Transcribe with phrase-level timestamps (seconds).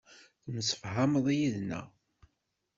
[0.43, 1.87] Temsefhameḍ yid-neɣ.